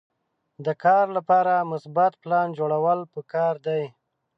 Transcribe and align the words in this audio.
د 0.65 0.67
کار 0.83 1.05
لپاره 1.17 1.67
مثبت 1.71 2.11
پلان 2.23 2.47
جوړول 2.57 2.99
پکار 3.13 3.53
دي. 3.67 3.83